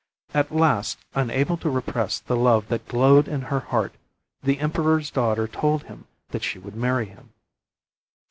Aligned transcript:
At 0.33 0.49
last, 0.51 0.97
unable 1.13 1.57
to 1.57 1.69
repress 1.69 2.17
the 2.17 2.35
love 2.35 2.69
that 2.69 2.87
glowed 2.87 3.27
in 3.27 3.39
her 3.43 3.59
heart, 3.59 3.93
the 4.41 4.57
emperor's 4.57 5.11
daughter 5.11 5.47
told 5.47 5.83
him 5.83 6.07
that 6.29 6.41
she 6.43 6.57
would 6.57 6.75
marry 6.75 7.05
him. 7.05 7.33